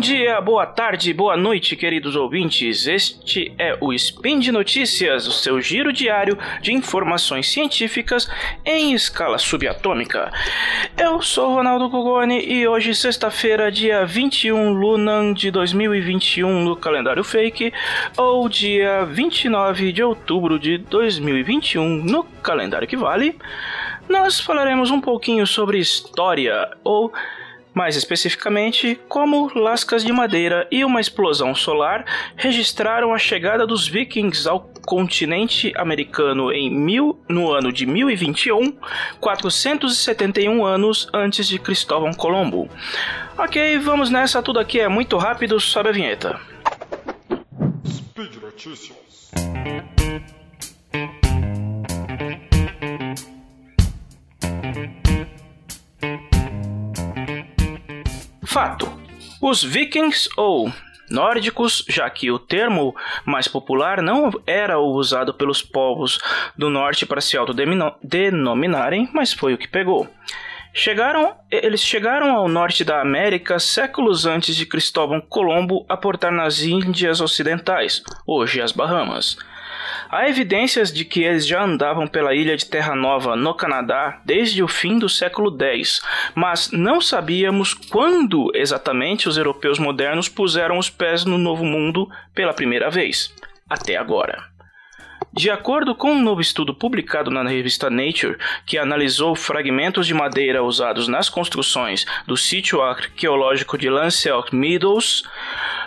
dia, 0.00 0.40
boa 0.40 0.64
tarde, 0.64 1.12
boa 1.12 1.36
noite, 1.36 1.76
queridos 1.76 2.16
ouvintes. 2.16 2.86
Este 2.86 3.52
é 3.58 3.76
o 3.82 3.92
Spin 3.92 4.38
de 4.38 4.50
Notícias, 4.50 5.26
o 5.26 5.30
seu 5.30 5.60
giro 5.60 5.92
diário 5.92 6.38
de 6.62 6.72
informações 6.72 7.52
científicas 7.52 8.26
em 8.64 8.94
escala 8.94 9.36
subatômica. 9.36 10.32
Eu 10.96 11.20
sou 11.20 11.54
Ronaldo 11.54 11.90
Gugoni 11.90 12.42
e 12.50 12.66
hoje, 12.66 12.94
sexta-feira, 12.94 13.70
dia 13.70 14.06
21 14.06 14.72
Lunan 14.72 15.34
de 15.34 15.50
2021 15.50 16.64
no 16.64 16.76
calendário 16.76 17.22
fake, 17.22 17.70
ou 18.16 18.48
dia 18.48 19.04
29 19.04 19.92
de 19.92 20.02
outubro 20.02 20.58
de 20.58 20.78
2021 20.78 21.86
no 21.86 22.24
calendário 22.24 22.88
que 22.88 22.96
vale, 22.96 23.36
nós 24.08 24.40
falaremos 24.40 24.90
um 24.90 25.00
pouquinho 25.00 25.46
sobre 25.46 25.78
história 25.78 26.70
ou 26.82 27.12
mais 27.74 27.96
especificamente, 27.96 28.98
como 29.08 29.50
lascas 29.54 30.04
de 30.04 30.12
madeira 30.12 30.66
e 30.70 30.84
uma 30.84 31.00
explosão 31.00 31.54
solar 31.54 32.04
registraram 32.36 33.14
a 33.14 33.18
chegada 33.18 33.66
dos 33.66 33.86
vikings 33.86 34.48
ao 34.48 34.60
continente 34.84 35.72
americano 35.76 36.52
em 36.52 36.70
mil, 36.70 37.18
no 37.28 37.52
ano 37.52 37.72
de 37.72 37.86
1021, 37.86 38.76
471 39.20 40.64
anos 40.64 41.08
antes 41.12 41.46
de 41.46 41.58
Cristóvão 41.58 42.12
Colombo. 42.12 42.68
Ok, 43.38 43.78
vamos 43.78 44.10
nessa, 44.10 44.42
tudo 44.42 44.58
aqui 44.58 44.80
é 44.80 44.88
muito 44.88 45.16
rápido, 45.16 45.58
sobe 45.60 45.88
a 45.88 45.92
vinheta. 45.92 46.40
Speed 47.86 48.36
Notícias. 48.42 49.00
Fato: 58.50 58.92
os 59.40 59.62
vikings 59.62 60.28
ou 60.36 60.72
nórdicos, 61.08 61.84
já 61.88 62.10
que 62.10 62.32
o 62.32 62.38
termo 62.38 62.96
mais 63.24 63.46
popular 63.46 64.02
não 64.02 64.28
era 64.44 64.76
usado 64.80 65.32
pelos 65.32 65.62
povos 65.62 66.18
do 66.58 66.68
norte 66.68 67.06
para 67.06 67.20
se 67.20 67.36
autodenominarem, 67.36 69.08
mas 69.14 69.32
foi 69.32 69.54
o 69.54 69.58
que 69.58 69.68
pegou. 69.68 70.08
Chegaram, 70.74 71.32
eles 71.48 71.80
chegaram 71.80 72.34
ao 72.34 72.48
norte 72.48 72.82
da 72.82 73.00
América 73.00 73.60
séculos 73.60 74.26
antes 74.26 74.56
de 74.56 74.66
Cristóvão 74.66 75.20
Colombo 75.20 75.86
aportar 75.88 76.32
nas 76.32 76.60
Índias 76.60 77.20
Ocidentais, 77.20 78.02
hoje 78.26 78.60
as 78.60 78.72
Bahamas. 78.72 79.38
Há 80.08 80.28
evidências 80.28 80.92
de 80.92 81.04
que 81.04 81.22
eles 81.22 81.46
já 81.46 81.62
andavam 81.62 82.06
pela 82.06 82.34
ilha 82.34 82.56
de 82.56 82.66
Terra 82.66 82.94
Nova, 82.94 83.36
no 83.36 83.54
Canadá, 83.54 84.20
desde 84.24 84.62
o 84.62 84.68
fim 84.68 84.98
do 84.98 85.08
século 85.08 85.56
X, 85.60 86.00
mas 86.34 86.70
não 86.72 87.00
sabíamos 87.00 87.74
quando 87.74 88.50
exatamente 88.54 89.28
os 89.28 89.36
europeus 89.36 89.78
modernos 89.78 90.28
puseram 90.28 90.78
os 90.78 90.90
pés 90.90 91.24
no 91.24 91.38
Novo 91.38 91.64
Mundo 91.64 92.08
pela 92.34 92.54
primeira 92.54 92.90
vez. 92.90 93.34
Até 93.68 93.96
agora. 93.96 94.50
De 95.32 95.48
acordo 95.48 95.94
com 95.94 96.10
um 96.10 96.20
novo 96.20 96.40
estudo 96.40 96.74
publicado 96.74 97.30
na 97.30 97.48
revista 97.48 97.88
Nature, 97.88 98.36
que 98.66 98.76
analisou 98.76 99.36
fragmentos 99.36 100.04
de 100.04 100.12
madeira 100.12 100.64
usados 100.64 101.06
nas 101.06 101.28
construções 101.28 102.04
do 102.26 102.36
sítio 102.36 102.82
arqueológico 102.82 103.78
de 103.78 103.88
Lancelot 103.88 104.52
Meadows, 104.52 105.22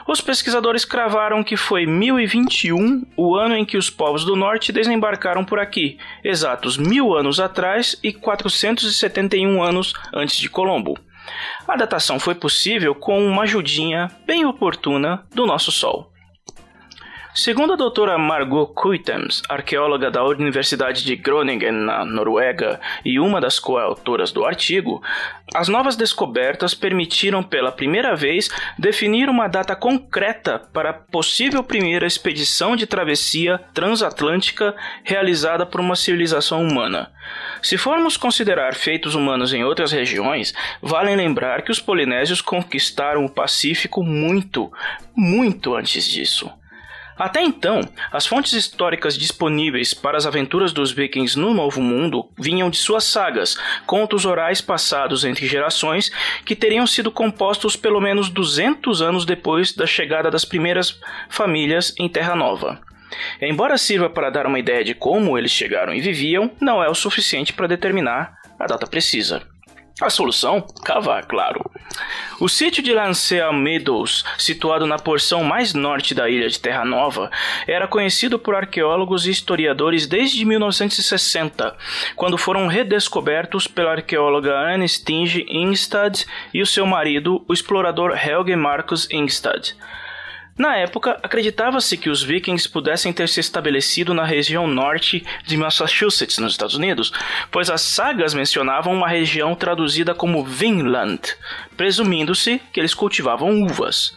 os 0.08 0.22
pesquisadores 0.22 0.86
cravaram 0.86 1.44
que 1.44 1.58
foi 1.58 1.86
1021 1.86 3.06
o 3.18 3.36
ano 3.36 3.58
em 3.58 3.66
que 3.66 3.76
os 3.76 3.90
povos 3.90 4.24
do 4.24 4.34
norte 4.34 4.72
desembarcaram 4.72 5.44
por 5.44 5.60
aqui, 5.60 5.98
exatos 6.24 6.78
mil 6.78 7.14
anos 7.14 7.42
atrás 7.42 8.00
e 8.02 8.14
471 8.14 9.62
anos 9.62 9.94
antes 10.14 10.38
de 10.38 10.50
Colombo. 10.50 10.98
A 11.68 11.76
datação 11.76 12.18
foi 12.18 12.36
possível 12.36 12.96
com 12.96 13.26
uma 13.26 13.44
ajudinha 13.44 14.10
bem 14.26 14.46
oportuna 14.46 15.26
do 15.36 15.46
nosso 15.46 15.72
Sol. 15.72 16.13
Segundo 17.36 17.74
a 17.74 17.76
doutora 17.76 18.16
Margot 18.16 18.68
Kuytens, 18.68 19.42
arqueóloga 19.50 20.12
da 20.12 20.24
Universidade 20.24 21.04
de 21.04 21.16
Groningen, 21.16 21.72
na 21.72 22.06
Noruega, 22.06 22.80
e 23.04 23.20
uma 23.20 23.42
das 23.42 23.58
coautoras 23.58 24.32
do 24.32 24.46
artigo, 24.46 25.02
as 25.52 25.68
novas 25.68 25.96
descobertas 25.96 26.76
permitiram 26.76 27.42
pela 27.42 27.72
primeira 27.72 28.16
vez 28.16 28.52
definir 28.78 29.30
uma 29.30 29.48
data 29.48 29.76
concreta 29.76 30.60
para 30.72 30.92
a 30.92 30.94
possível 30.94 31.64
primeira 31.64 32.06
expedição 32.06 32.76
de 32.76 32.86
travessia 32.86 33.60
transatlântica 33.74 34.76
realizada 35.04 35.66
por 35.66 35.82
uma 35.82 35.96
civilização 35.96 36.62
humana. 36.62 37.12
Se 37.64 37.80
formos 37.80 38.16
considerar 38.16 38.76
feitos 38.76 39.16
humanos 39.16 39.52
em 39.56 39.64
outras 39.64 39.92
regiões, 39.92 40.54
vale 40.80 41.16
lembrar 41.16 41.64
que 41.64 41.72
os 41.72 41.80
polinésios 41.80 42.42
conquistaram 42.42 43.26
o 43.26 43.30
Pacífico 43.30 44.04
muito, 44.04 44.72
muito 45.16 45.76
antes 45.76 46.06
disso. 46.08 46.48
Até 47.18 47.42
então, 47.42 47.82
as 48.12 48.26
fontes 48.26 48.54
históricas 48.54 49.18
disponíveis 49.18 49.94
para 49.94 50.18
as 50.18 50.26
aventuras 50.26 50.74
dos 50.74 50.92
vikings 50.92 51.38
no 51.38 51.54
Novo 51.54 51.82
Mundo 51.82 52.30
vinham 52.38 52.70
de 52.70 52.78
suas 52.78 53.04
sagas, 53.04 53.58
contos 53.86 54.26
orais 54.26 54.62
passados 54.62 55.24
entre 55.24 55.48
gerações 55.48 56.12
que 56.46 56.56
teriam 56.56 56.88
sido 56.88 57.12
compostos 57.12 57.76
pelo 57.76 58.02
menos 58.02 58.30
200 58.30 59.02
anos 59.02 59.26
depois 59.26 59.74
da 59.74 59.86
chegada 59.86 60.32
das 60.32 60.46
primeiras 60.46 61.00
famílias 61.30 61.94
em 62.00 62.10
Terra 62.10 62.36
Nova. 62.36 62.82
Embora 63.40 63.78
sirva 63.78 64.10
para 64.10 64.32
dar 64.32 64.48
uma 64.48 64.60
ideia 64.60 64.84
de 64.84 64.96
como 64.96 65.38
eles 65.38 65.52
chegaram 65.52 65.94
e 65.94 66.02
viviam, 66.02 66.52
não 66.60 66.84
é 66.84 66.90
o 66.90 66.96
suficiente 66.96 67.54
para 67.54 67.68
determinar 67.68 68.36
a 68.60 68.66
data 68.66 68.88
precisa. 68.88 69.53
A 70.02 70.10
solução? 70.10 70.66
Cavar, 70.84 71.26
claro. 71.26 71.70
O 72.40 72.50
sítio 72.50 72.82
de 72.82 72.92
Lancea 72.92 73.52
Meadows, 73.52 74.24
situado 74.40 74.88
na 74.88 74.98
porção 74.98 75.44
mais 75.44 75.76
norte 75.76 76.16
da 76.16 76.28
ilha 76.28 76.50
de 76.50 76.60
Terra 76.60 76.84
Nova, 76.84 77.30
era 77.68 77.88
conhecido 77.88 78.40
por 78.40 78.56
arqueólogos 78.56 79.28
e 79.28 79.32
historiadores 79.32 80.08
desde 80.08 80.44
1960, 80.44 81.78
quando 82.16 82.40
foram 82.40 82.66
redescobertos 82.68 83.68
pela 83.68 83.92
arqueóloga 83.92 84.58
Anne 84.58 84.90
Stinge 84.90 85.46
Ingstad 85.48 86.26
e 86.52 86.62
o 86.62 86.68
seu 86.68 86.88
marido, 86.88 87.46
o 87.48 87.54
explorador 87.54 88.18
Helge 88.18 88.56
Marcus 88.56 89.08
Ingstad. 89.12 89.76
Na 90.58 90.78
época, 90.78 91.20
acreditava-se 91.24 91.98
que 91.98 92.12
os 92.12 92.22
vikings 92.22 92.70
pudessem 92.70 93.12
ter 93.12 93.28
se 93.28 93.40
estabelecido 93.40 94.14
na 94.14 94.24
região 94.24 94.68
norte 94.68 95.26
de 95.44 95.58
Massachusetts, 95.58 96.38
nos 96.38 96.54
Estados 96.54 96.76
Unidos, 96.76 97.12
pois 97.52 97.72
as 97.72 97.82
sagas 97.82 98.36
mencionavam 98.36 98.94
uma 98.94 99.08
região 99.08 99.56
traduzida 99.56 100.14
como 100.14 100.44
Vinland, 100.44 101.22
presumindo-se 101.76 102.62
que 102.72 102.80
eles 102.80 102.94
cultivavam 102.94 103.64
uvas. 103.64 104.16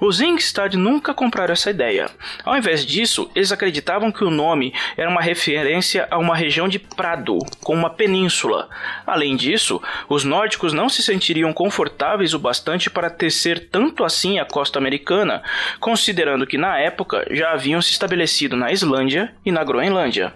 Os 0.00 0.20
Ingstad 0.20 0.74
nunca 0.76 1.12
compraram 1.12 1.52
essa 1.52 1.70
ideia. 1.70 2.08
Ao 2.44 2.56
invés 2.56 2.86
disso, 2.86 3.30
eles 3.34 3.50
acreditavam 3.50 4.12
que 4.12 4.22
o 4.22 4.30
nome 4.30 4.72
era 4.96 5.10
uma 5.10 5.20
referência 5.20 6.06
a 6.10 6.18
uma 6.18 6.36
região 6.36 6.68
de 6.68 6.78
prado, 6.78 7.38
com 7.60 7.74
uma 7.74 7.90
península. 7.90 8.68
Além 9.06 9.36
disso, 9.36 9.82
os 10.08 10.24
nórdicos 10.24 10.72
não 10.72 10.88
se 10.88 11.02
sentiriam 11.02 11.52
confortáveis 11.52 12.34
o 12.34 12.38
bastante 12.38 12.88
para 12.88 13.10
tecer 13.10 13.68
tanto 13.70 14.04
assim 14.04 14.38
a 14.38 14.44
costa 14.44 14.78
americana, 14.78 15.42
considerando 15.80 16.46
que 16.46 16.56
na 16.56 16.78
época 16.78 17.26
já 17.30 17.52
haviam 17.52 17.82
se 17.82 17.90
estabelecido 17.90 18.56
na 18.56 18.70
Islândia 18.70 19.34
e 19.44 19.50
na 19.50 19.64
Groenlândia. 19.64 20.32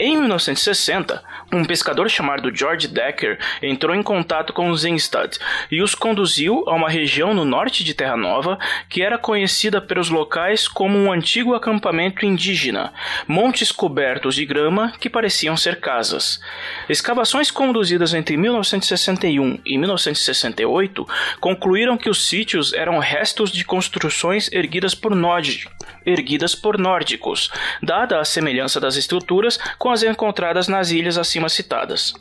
Em 0.00 0.16
1960, 0.16 1.24
um 1.52 1.64
pescador 1.64 2.08
chamado 2.08 2.54
George 2.54 2.86
Decker 2.86 3.36
entrou 3.60 3.96
em 3.96 4.02
contato 4.02 4.52
com 4.52 4.70
os 4.70 4.84
Ingstad 4.84 5.36
e 5.72 5.82
os 5.82 5.92
conduziu 5.92 6.62
a 6.68 6.74
uma 6.74 6.88
região 6.88 7.34
no 7.34 7.44
norte 7.44 7.82
de 7.82 7.94
Terra 7.94 8.16
Nova 8.16 8.60
que 8.88 9.02
era 9.02 9.18
conhecida 9.18 9.80
pelos 9.80 10.08
locais 10.08 10.68
como 10.68 10.96
um 10.96 11.12
antigo 11.12 11.52
acampamento 11.52 12.24
indígena, 12.24 12.92
montes 13.26 13.72
cobertos 13.72 14.36
de 14.36 14.46
grama 14.46 14.92
que 15.00 15.10
pareciam 15.10 15.56
ser 15.56 15.80
casas. 15.80 16.40
Escavações 16.88 17.50
conduzidas 17.50 18.14
entre 18.14 18.36
1961 18.36 19.58
e 19.66 19.76
1968 19.76 21.08
concluíram 21.40 21.96
que 21.96 22.08
os 22.08 22.24
sítios 22.24 22.72
eram 22.72 23.00
restos 23.00 23.50
de 23.50 23.64
construções 23.64 24.48
erguidas 24.52 24.94
por 24.94 25.16
nórdicos, 25.16 25.77
erguidas 26.04 26.54
por 26.54 26.78
nórdicos, 26.78 27.50
dada 27.82 28.20
a 28.20 28.24
semelhança 28.24 28.80
das 28.80 28.96
estruturas 28.96 29.58
com 29.78 29.90
as 29.90 30.02
encontradas 30.02 30.68
nas 30.68 30.90
ilhas 30.90 31.18
acima 31.18 31.48
citadas. 31.48 32.14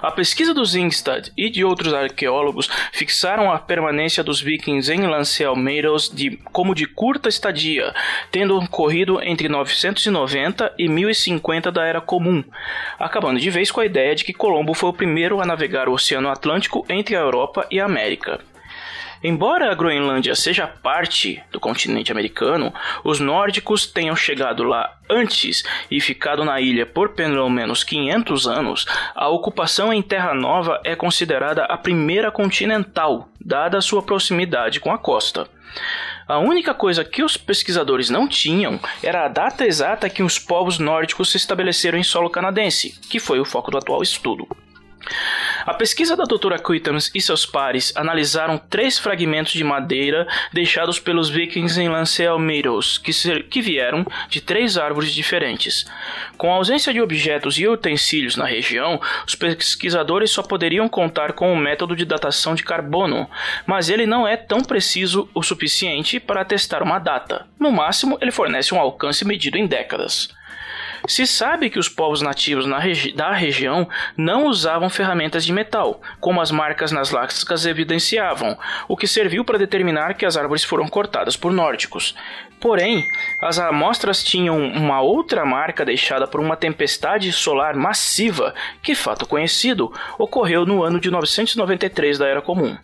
A 0.00 0.10
pesquisa 0.10 0.54
dos 0.54 0.74
Ingstad 0.74 1.30
e 1.36 1.50
de 1.50 1.64
outros 1.64 1.92
arqueólogos 1.92 2.68
fixaram 2.92 3.52
a 3.52 3.58
permanência 3.58 4.24
dos 4.24 4.40
vikings 4.40 4.90
em 4.90 5.00
de, 6.14 6.38
como 6.52 6.74
de 6.74 6.86
curta 6.86 7.28
estadia, 7.28 7.94
tendo 8.30 8.56
ocorrido 8.56 9.22
entre 9.22 9.48
990 9.48 10.74
e 10.78 10.88
1050 10.88 11.70
da 11.70 11.84
Era 11.84 12.00
Comum, 12.00 12.42
acabando 12.98 13.38
de 13.38 13.50
vez 13.50 13.70
com 13.70 13.80
a 13.80 13.86
ideia 13.86 14.14
de 14.14 14.24
que 14.24 14.32
Colombo 14.32 14.74
foi 14.74 14.88
o 14.88 14.94
primeiro 14.94 15.40
a 15.40 15.46
navegar 15.46 15.88
o 15.88 15.92
Oceano 15.92 16.30
Atlântico 16.30 16.84
entre 16.88 17.14
a 17.14 17.20
Europa 17.20 17.66
e 17.70 17.78
a 17.78 17.84
América. 17.84 18.40
Embora 19.22 19.70
a 19.70 19.74
Groenlândia 19.74 20.34
seja 20.34 20.66
parte 20.66 21.42
do 21.50 21.58
continente 21.58 22.12
americano, 22.12 22.72
os 23.02 23.18
nórdicos 23.18 23.86
tenham 23.86 24.14
chegado 24.14 24.62
lá 24.62 24.96
antes 25.10 25.64
e 25.90 26.00
ficado 26.00 26.44
na 26.44 26.60
ilha 26.60 26.86
por 26.86 27.10
pelo 27.10 27.48
menos 27.50 27.82
500 27.82 28.46
anos, 28.46 28.86
a 29.14 29.28
ocupação 29.28 29.92
em 29.92 30.02
Terra 30.02 30.34
Nova 30.34 30.80
é 30.84 30.94
considerada 30.94 31.64
a 31.64 31.76
primeira 31.76 32.30
continental, 32.30 33.28
dada 33.40 33.80
sua 33.80 34.02
proximidade 34.02 34.78
com 34.78 34.92
a 34.92 34.98
costa. 34.98 35.48
A 36.26 36.38
única 36.38 36.74
coisa 36.74 37.04
que 37.04 37.22
os 37.22 37.36
pesquisadores 37.36 38.10
não 38.10 38.28
tinham 38.28 38.78
era 39.02 39.24
a 39.24 39.28
data 39.28 39.66
exata 39.66 40.10
que 40.10 40.22
os 40.22 40.38
povos 40.38 40.78
nórdicos 40.78 41.30
se 41.30 41.38
estabeleceram 41.38 41.98
em 41.98 42.02
solo 42.02 42.30
canadense, 42.30 42.98
que 43.08 43.18
foi 43.18 43.40
o 43.40 43.44
foco 43.44 43.70
do 43.70 43.78
atual 43.78 44.02
estudo. 44.02 44.46
A 45.64 45.74
pesquisa 45.74 46.16
da 46.16 46.24
doutora 46.24 46.58
Quittens 46.58 47.10
e 47.14 47.20
seus 47.20 47.44
pares 47.44 47.92
analisaram 47.94 48.58
três 48.58 48.98
fragmentos 48.98 49.52
de 49.52 49.62
madeira 49.62 50.26
deixados 50.52 50.98
pelos 50.98 51.28
vikings 51.28 51.80
em 51.80 51.88
Lancel 51.88 52.38
Meadows, 52.38 52.98
que, 52.98 53.12
que 53.42 53.60
vieram 53.60 54.06
de 54.28 54.40
três 54.40 54.78
árvores 54.78 55.12
diferentes. 55.12 55.84
Com 56.36 56.52
a 56.52 56.56
ausência 56.56 56.92
de 56.92 57.00
objetos 57.00 57.58
e 57.58 57.68
utensílios 57.68 58.36
na 58.36 58.46
região, 58.46 59.00
os 59.26 59.34
pesquisadores 59.34 60.30
só 60.30 60.42
poderiam 60.42 60.88
contar 60.88 61.32
com 61.32 61.52
o 61.52 61.56
método 61.56 61.94
de 61.94 62.04
datação 62.04 62.54
de 62.54 62.64
carbono, 62.64 63.28
mas 63.66 63.88
ele 63.90 64.06
não 64.06 64.26
é 64.26 64.36
tão 64.36 64.62
preciso 64.62 65.28
o 65.34 65.42
suficiente 65.42 66.18
para 66.18 66.44
testar 66.44 66.82
uma 66.82 66.98
data. 66.98 67.46
No 67.58 67.70
máximo, 67.70 68.18
ele 68.20 68.32
fornece 68.32 68.74
um 68.74 68.80
alcance 68.80 69.24
medido 69.24 69.58
em 69.58 69.66
décadas. 69.66 70.28
Se 71.08 71.26
sabe 71.26 71.70
que 71.70 71.78
os 71.78 71.88
povos 71.88 72.20
nativos 72.20 72.66
regi 72.66 73.12
da 73.12 73.32
região 73.32 73.88
não 74.14 74.46
usavam 74.46 74.90
ferramentas 74.90 75.42
de 75.42 75.54
metal, 75.54 76.02
como 76.20 76.38
as 76.38 76.50
marcas 76.50 76.92
nas 76.92 77.10
lascas 77.10 77.64
evidenciavam, 77.64 78.58
o 78.86 78.94
que 78.94 79.06
serviu 79.06 79.42
para 79.42 79.58
determinar 79.58 80.14
que 80.14 80.26
as 80.26 80.36
árvores 80.36 80.62
foram 80.62 80.86
cortadas 80.86 81.34
por 81.34 81.50
nórdicos. 81.50 82.14
Porém, 82.60 83.06
as 83.40 83.58
amostras 83.58 84.22
tinham 84.22 84.58
uma 84.58 85.00
outra 85.00 85.46
marca 85.46 85.82
deixada 85.82 86.26
por 86.26 86.40
uma 86.40 86.56
tempestade 86.56 87.32
solar 87.32 87.74
massiva, 87.74 88.54
que, 88.82 88.94
fato 88.94 89.26
conhecido, 89.26 89.90
ocorreu 90.18 90.66
no 90.66 90.82
ano 90.82 91.00
de 91.00 91.10
993 91.10 92.18
da 92.18 92.26
Era 92.26 92.42
Comum. 92.42 92.76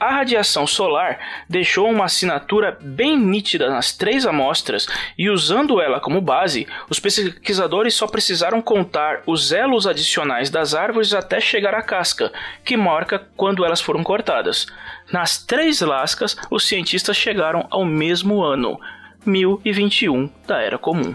A 0.00 0.12
radiação 0.12 0.66
solar 0.66 1.18
deixou 1.46 1.86
uma 1.86 2.06
assinatura 2.06 2.78
bem 2.80 3.18
nítida 3.18 3.68
nas 3.68 3.92
três 3.92 4.24
amostras 4.24 4.86
e, 5.18 5.28
usando 5.28 5.78
ela 5.78 6.00
como 6.00 6.22
base, 6.22 6.66
os 6.88 6.98
pesquisadores 6.98 7.92
só 7.92 8.06
precisaram 8.06 8.62
contar 8.62 9.22
os 9.26 9.52
elos 9.52 9.86
adicionais 9.86 10.48
das 10.48 10.74
árvores 10.74 11.12
até 11.12 11.38
chegar 11.38 11.74
à 11.74 11.82
casca, 11.82 12.32
que 12.64 12.78
marca 12.78 13.28
quando 13.36 13.62
elas 13.62 13.82
foram 13.82 14.02
cortadas. 14.02 14.66
Nas 15.12 15.36
três 15.36 15.82
lascas, 15.82 16.34
os 16.50 16.66
cientistas 16.66 17.14
chegaram 17.14 17.66
ao 17.70 17.84
mesmo 17.84 18.42
ano, 18.42 18.80
1021 19.26 20.30
da 20.46 20.62
Era 20.62 20.78
Comum. 20.78 21.14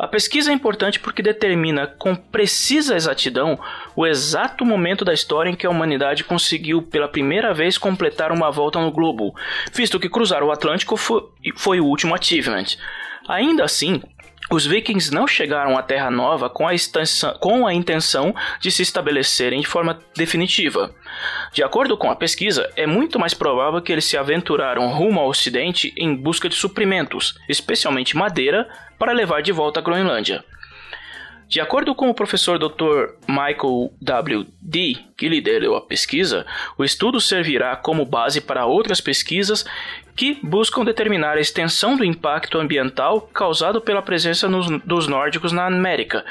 A 0.00 0.08
pesquisa 0.08 0.50
é 0.50 0.54
importante 0.54 0.98
porque 0.98 1.22
determina 1.22 1.86
com 1.86 2.16
precisa 2.16 2.96
exatidão 2.96 3.60
o 3.94 4.06
exato 4.06 4.64
momento 4.64 5.04
da 5.04 5.12
história 5.12 5.50
em 5.50 5.56
que 5.56 5.66
a 5.66 5.70
humanidade 5.70 6.24
conseguiu 6.24 6.82
pela 6.82 7.08
primeira 7.08 7.52
vez 7.52 7.76
completar 7.76 8.32
uma 8.32 8.50
volta 8.50 8.80
no 8.80 8.90
globo, 8.90 9.34
visto 9.72 9.98
que 9.98 10.08
cruzar 10.08 10.42
o 10.42 10.50
Atlântico 10.50 10.96
foi, 10.96 11.22
foi 11.56 11.80
o 11.80 11.86
último 11.86 12.14
achievement. 12.14 12.76
Ainda 13.28 13.64
assim, 13.64 14.02
os 14.50 14.66
vikings 14.66 15.14
não 15.14 15.28
chegaram 15.28 15.78
à 15.78 15.82
Terra 15.82 16.10
Nova 16.10 16.50
com 16.50 16.66
a, 16.66 16.72
com 17.38 17.66
a, 17.66 17.72
intenção 17.72 18.34
de 18.58 18.70
se 18.72 18.82
estabelecerem 18.82 19.60
de 19.60 19.66
forma 19.66 20.00
definitiva. 20.16 20.92
De 21.52 21.62
acordo 21.62 21.96
com 21.96 22.10
a 22.10 22.16
pesquisa, 22.16 22.68
é 22.74 22.84
muito 22.84 23.16
mais 23.16 23.32
provável 23.32 23.80
que 23.80 23.92
eles 23.92 24.04
se 24.04 24.16
aventuraram 24.16 24.88
rumo 24.88 25.20
ao 25.20 25.28
Ocidente 25.28 25.94
em 25.96 26.16
busca 26.16 26.48
de 26.48 26.56
suprimentos, 26.56 27.38
especialmente 27.48 28.16
madeira, 28.16 28.68
para 28.98 29.12
levar 29.12 29.40
de 29.40 29.52
volta 29.52 29.78
à 29.78 29.82
Groenlândia. 29.82 30.44
De 31.50 31.60
acordo 31.60 31.96
com 31.96 32.08
o 32.08 32.14
professor 32.14 32.60
Dr. 32.60 33.14
Michael 33.26 33.92
W. 34.00 34.46
D., 34.62 34.96
que 35.16 35.28
liderou 35.28 35.74
a 35.74 35.80
pesquisa, 35.80 36.46
o 36.78 36.84
estudo 36.84 37.20
servirá 37.20 37.74
como 37.74 38.04
base 38.04 38.40
para 38.40 38.66
outras 38.66 39.00
pesquisas 39.00 39.66
que 40.14 40.38
buscam 40.44 40.84
determinar 40.84 41.36
a 41.36 41.40
extensão 41.40 41.96
do 41.96 42.04
impacto 42.04 42.56
ambiental 42.56 43.22
causado 43.22 43.80
pela 43.80 44.00
presença 44.00 44.48
nos, 44.48 44.68
dos 44.84 45.08
nórdicos 45.08 45.50
na 45.50 45.66
América, 45.66 46.24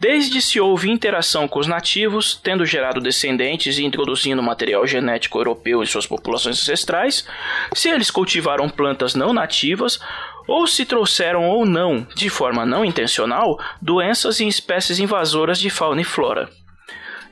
desde 0.00 0.42
se 0.42 0.58
houve 0.58 0.90
interação 0.90 1.46
com 1.46 1.60
os 1.60 1.68
nativos, 1.68 2.34
tendo 2.34 2.66
gerado 2.66 3.00
descendentes 3.00 3.78
e 3.78 3.84
introduzindo 3.84 4.42
material 4.42 4.84
genético 4.84 5.38
europeu 5.38 5.80
em 5.80 5.86
suas 5.86 6.08
populações 6.08 6.60
ancestrais, 6.60 7.24
se 7.72 7.88
eles 7.88 8.10
cultivaram 8.10 8.68
plantas 8.68 9.14
não 9.14 9.32
nativas 9.32 10.00
ou 10.46 10.66
se 10.66 10.84
trouxeram 10.84 11.48
ou 11.48 11.66
não, 11.66 12.06
de 12.14 12.28
forma 12.28 12.64
não 12.64 12.84
intencional, 12.84 13.58
doenças 13.80 14.40
e 14.40 14.46
espécies 14.46 14.98
invasoras 14.98 15.58
de 15.58 15.70
fauna 15.70 16.00
e 16.00 16.04
flora. 16.04 16.48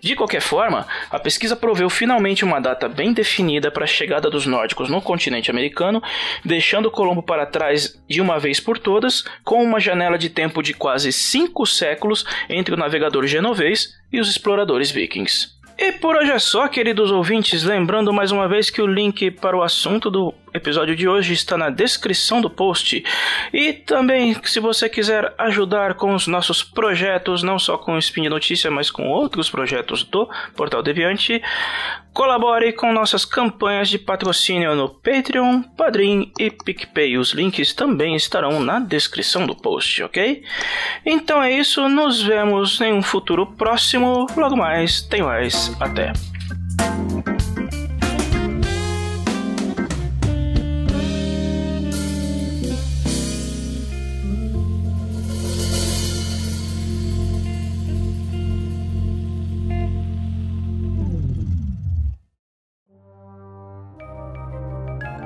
De 0.04 0.14
qualquer 0.14 0.42
forma, 0.42 0.86
a 1.10 1.18
pesquisa 1.18 1.56
proveu 1.56 1.88
finalmente 1.88 2.44
uma 2.44 2.60
data 2.60 2.90
bem 2.90 3.14
definida 3.14 3.70
para 3.70 3.84
a 3.84 3.86
chegada 3.86 4.28
dos 4.28 4.44
nórdicos 4.44 4.90
no 4.90 5.00
continente 5.00 5.50
americano, 5.50 6.02
deixando 6.44 6.90
Colombo 6.90 7.22
para 7.22 7.46
trás 7.46 7.98
de 8.06 8.20
uma 8.20 8.38
vez 8.38 8.60
por 8.60 8.78
todas, 8.78 9.24
com 9.42 9.64
uma 9.64 9.80
janela 9.80 10.18
de 10.18 10.28
tempo 10.28 10.62
de 10.62 10.74
quase 10.74 11.10
cinco 11.10 11.64
séculos 11.64 12.26
entre 12.50 12.74
o 12.74 12.76
navegador 12.76 13.26
genovês 13.26 13.94
e 14.12 14.20
os 14.20 14.28
exploradores 14.28 14.90
vikings. 14.90 15.54
E 15.78 15.90
por 15.92 16.16
hoje 16.16 16.32
é 16.32 16.38
só, 16.38 16.68
queridos 16.68 17.10
ouvintes, 17.10 17.62
lembrando 17.62 18.12
mais 18.12 18.30
uma 18.30 18.46
vez 18.46 18.68
que 18.68 18.82
o 18.82 18.86
link 18.86 19.30
para 19.30 19.56
o 19.56 19.62
assunto 19.62 20.10
do 20.10 20.34
episódio 20.54 20.94
de 20.94 21.08
hoje 21.08 21.32
está 21.32 21.58
na 21.58 21.68
descrição 21.68 22.40
do 22.40 22.48
post. 22.48 23.04
E 23.52 23.72
também, 23.72 24.36
se 24.44 24.60
você 24.60 24.88
quiser 24.88 25.34
ajudar 25.36 25.94
com 25.94 26.14
os 26.14 26.28
nossos 26.28 26.62
projetos, 26.62 27.42
não 27.42 27.58
só 27.58 27.76
com 27.76 27.94
o 27.94 27.98
Spin 27.98 28.22
de 28.22 28.28
Notícia, 28.28 28.70
mas 28.70 28.90
com 28.90 29.08
outros 29.08 29.50
projetos 29.50 30.04
do 30.04 30.28
Portal 30.56 30.82
Deviante, 30.82 31.42
colabore 32.12 32.72
com 32.72 32.92
nossas 32.92 33.24
campanhas 33.24 33.88
de 33.88 33.98
patrocínio 33.98 34.76
no 34.76 34.88
Patreon, 34.88 35.62
Padrim 35.76 36.30
e 36.38 36.50
PicPay. 36.50 37.18
Os 37.18 37.32
links 37.32 37.74
também 37.74 38.14
estarão 38.14 38.60
na 38.60 38.78
descrição 38.78 39.46
do 39.46 39.56
post, 39.56 40.04
ok? 40.04 40.44
Então 41.04 41.42
é 41.42 41.52
isso, 41.52 41.88
nos 41.88 42.22
vemos 42.22 42.80
em 42.80 42.92
um 42.92 43.02
futuro 43.02 43.46
próximo. 43.46 44.26
Logo 44.36 44.56
mais, 44.56 45.02
tem 45.02 45.22
mais. 45.22 45.76
Até! 45.80 46.12